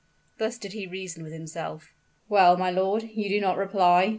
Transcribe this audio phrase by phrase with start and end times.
[0.39, 1.93] Thus did he reason with himself.
[2.27, 4.09] "Well, my lord you do not reply?"